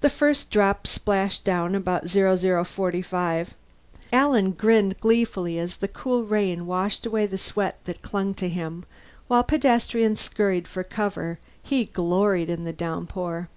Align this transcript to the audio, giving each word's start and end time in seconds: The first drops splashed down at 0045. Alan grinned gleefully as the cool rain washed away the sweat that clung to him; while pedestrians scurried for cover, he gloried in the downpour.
The 0.00 0.08
first 0.08 0.50
drops 0.50 0.88
splashed 0.88 1.44
down 1.44 1.74
at 1.86 2.08
0045. 2.08 3.52
Alan 4.10 4.52
grinned 4.52 4.98
gleefully 5.00 5.58
as 5.58 5.76
the 5.76 5.86
cool 5.86 6.24
rain 6.24 6.64
washed 6.66 7.04
away 7.04 7.26
the 7.26 7.36
sweat 7.36 7.76
that 7.84 8.00
clung 8.00 8.32
to 8.36 8.48
him; 8.48 8.86
while 9.28 9.44
pedestrians 9.44 10.18
scurried 10.18 10.66
for 10.66 10.82
cover, 10.82 11.38
he 11.62 11.84
gloried 11.84 12.48
in 12.48 12.64
the 12.64 12.72
downpour. 12.72 13.50